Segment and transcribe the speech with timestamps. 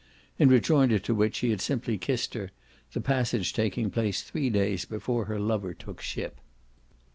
[0.39, 2.49] In rejoinder to which he had simply kissed her;
[2.93, 6.41] the passage taking place three days before her lover took ship.